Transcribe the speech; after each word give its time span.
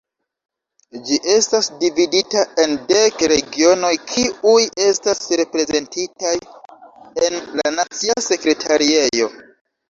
Ĝi 1.07 1.17
estas 1.33 1.65
dividita 1.83 2.45
en 2.63 2.73
dek 2.91 3.21
regionoj 3.31 3.91
kiuj 4.13 4.55
estas 4.87 5.21
reprezentitaj 5.43 6.33
en 7.29 7.39
la 7.61 7.75
nacia 7.77 8.17
sekretariejo. 8.31 9.31